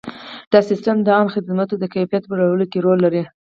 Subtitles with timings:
[0.51, 3.23] دا سیستم د عامه خدماتو د کیفیت په لوړولو کې رول لري.